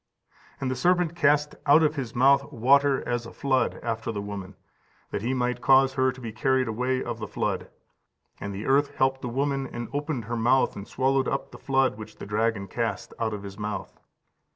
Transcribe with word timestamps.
And 0.59 0.71
the 0.71 0.75
serpent 0.75 1.15
cast 1.15 1.53
(out 1.67 1.83
of 1.83 1.93
his 1.93 2.15
mouth 2.15 2.51
water 2.51 3.07
as 3.07 3.27
a 3.27 3.31
flood 3.31 3.79
after 3.83 4.11
the 4.11 4.19
woman, 4.19 4.55
that 5.11 5.21
he 5.21 5.31
might 5.35 5.61
cause 5.61 5.93
her 5.93 6.11
to 6.11 6.19
be 6.19 6.31
carried 6.31 6.67
away 6.67 7.03
of 7.03 7.19
the 7.19 7.27
flood. 7.27 7.69
And 8.39 8.51
the 8.51 8.65
earth 8.65 8.95
helped 8.95 9.21
the 9.21 9.29
woman, 9.29 9.67
and 9.67 9.89
opened 9.93 10.25
her 10.25 10.35
mouth, 10.35 10.75
and 10.75 10.87
swallowed 10.87 11.27
up 11.27 11.51
the 11.51 11.59
flood 11.59 11.99
which 11.99 12.15
the 12.15 12.25
dragon 12.25 12.67
cast) 12.67 13.13
out 13.19 13.35
of 13.35 13.43
his 13.43 13.59
mouth. 13.59 13.99